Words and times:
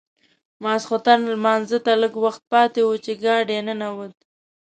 ماخوستن 0.63 1.19
لمانځه 1.31 1.79
ته 1.85 1.91
لږ 2.01 2.13
وخت 2.25 2.41
پاتې 2.51 2.81
و 2.85 2.91
چې 3.03 3.11
ګاډی 3.23 3.57
ننوت. 3.67 4.15